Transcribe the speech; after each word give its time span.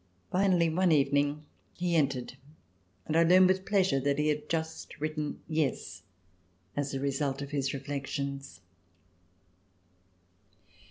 Finally 0.31 0.67
one 0.67 0.91
evening 0.91 1.43
he 1.77 1.95
entered 1.95 2.33
and 3.05 3.15
I 3.15 3.21
learned 3.21 3.47
with 3.47 3.67
pleasure 3.67 3.99
that 3.99 4.17
he 4.17 4.29
had 4.29 4.49
just 4.49 4.99
written 4.99 5.41
"yes" 5.47 6.01
as 6.75 6.95
a 6.95 6.99
result 6.99 7.43
of 7.43 7.51
his 7.51 7.71
reflections. 7.71 8.61